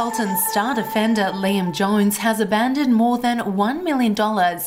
[0.00, 4.16] Carlton star defender Liam Jones has abandoned more than $1 million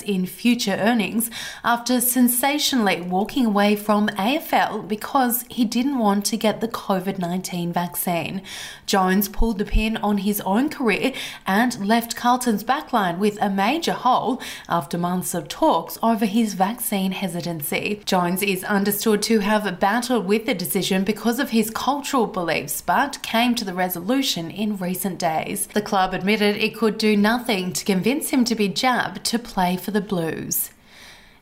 [0.06, 1.32] in future earnings
[1.64, 7.74] after sensationally walking away from AFL because he didn't want to get the COVID 19
[7.74, 8.44] vaccine.
[8.86, 11.14] Jones pulled the pin on his own career
[11.48, 14.40] and left Carlton's backline with a major hole
[14.70, 18.04] after months of talks over his vaccine hesitancy.
[18.06, 23.20] Jones is understood to have battled with the decision because of his cultural beliefs, but
[23.24, 25.68] came to the resolution in recent days.
[25.68, 29.78] The club admitted it could do nothing to convince him to be jabbed to play
[29.78, 30.70] for the Blues.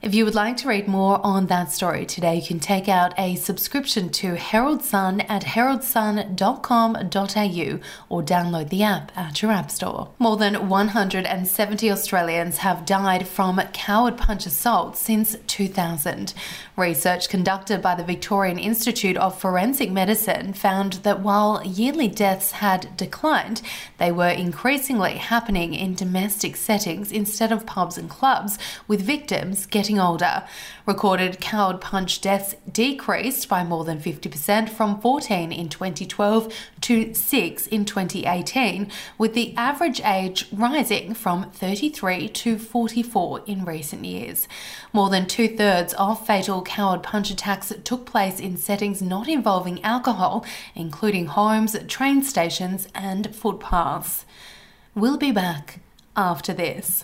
[0.02, 3.14] If you would like to read more on that story today, you can take out
[3.20, 10.10] a subscription to Herald Sun at heraldsun.com.au or download the app at your app store.
[10.18, 16.34] More than 170 Australians have died from coward punch assault since 2000.
[16.76, 22.98] Research conducted by the Victorian Institute of Forensic Medicine found that while yearly deaths had
[22.98, 23.62] declined,
[24.00, 29.91] they were increasingly happening in domestic settings instead of pubs and clubs, with victims getting
[29.92, 30.44] getting older.
[30.86, 37.68] Recorded coward punch deaths decreased by more than 50% from 14 in 2012 to 6
[37.68, 44.48] in 2018, with the average age rising from 33 to 44 in recent years.
[44.94, 49.84] More than two thirds of fatal coward punch attacks took place in settings not involving
[49.84, 54.26] alcohol, including homes, train stations, and footpaths.
[54.96, 55.80] We'll be back
[56.16, 57.04] after this.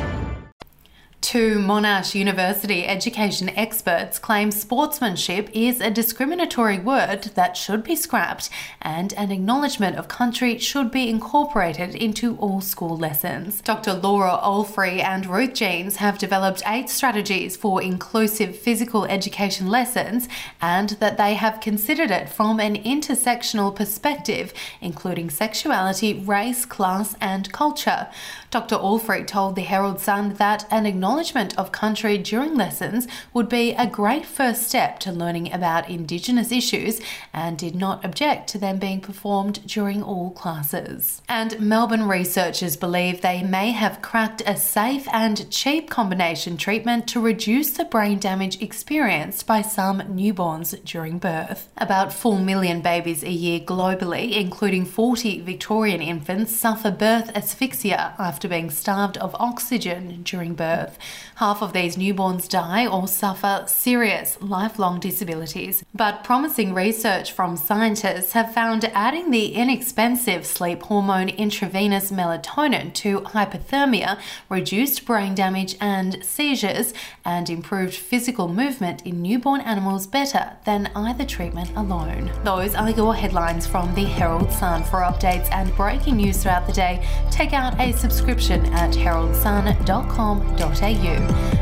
[1.21, 8.49] Two Monash University education experts claim sportsmanship is a discriminatory word that should be scrapped
[8.81, 13.61] and an acknowledgement of country should be incorporated into all school lessons.
[13.61, 13.93] Dr.
[13.93, 20.27] Laura Alfrey and Ruth Jeanes have developed eight strategies for inclusive physical education lessons
[20.59, 27.53] and that they have considered it from an intersectional perspective, including sexuality, race, class, and
[27.53, 28.09] culture.
[28.49, 28.75] Dr.
[28.75, 31.10] Alfrey told the Herald Sun that an acknowledgement
[31.57, 37.01] of country during lessons would be a great first step to learning about Indigenous issues
[37.33, 41.21] and did not object to them being performed during all classes.
[41.27, 47.19] And Melbourne researchers believe they may have cracked a safe and cheap combination treatment to
[47.19, 51.69] reduce the brain damage experienced by some newborns during birth.
[51.77, 58.47] About 4 million babies a year globally, including 40 Victorian infants, suffer birth asphyxia after
[58.47, 60.97] being starved of oxygen during birth.
[61.35, 65.83] Half of these newborns die or suffer serious lifelong disabilities.
[65.93, 73.21] But promising research from scientists have found adding the inexpensive sleep hormone intravenous melatonin to
[73.21, 74.19] hypothermia
[74.49, 76.93] reduced brain damage and seizures
[77.25, 82.31] and improved physical movement in newborn animals better than either treatment alone.
[82.43, 84.83] Those are your headlines from the Herald Sun.
[84.83, 90.90] For updates and breaking news throughout the day, take out a subscription at heraldsun.com.au.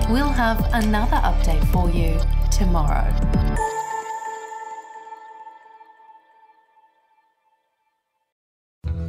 [0.10, 2.20] We'll have another update for you
[2.50, 3.06] tomorrow.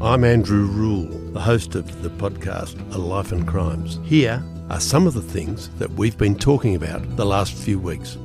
[0.03, 3.99] I'm Andrew Rule, the host of the podcast A Life and Crimes.
[4.05, 8.19] Here are some of the things that we've been talking about the last few weeks.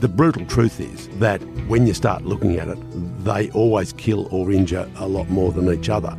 [0.00, 2.78] The brutal truth is that when you start looking at it,
[3.24, 6.16] they always kill or injure a lot more than each other.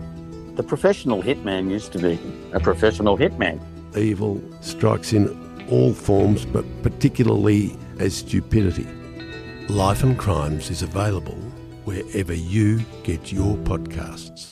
[0.58, 2.20] The professional hitman used to be
[2.54, 3.60] a professional hitman.
[3.96, 5.28] Evil strikes in
[5.70, 8.88] all forms, but particularly as stupidity.
[9.68, 11.38] Life and Crimes is available
[11.86, 14.52] wherever you get your podcasts.